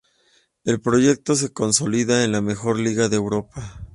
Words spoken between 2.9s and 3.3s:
de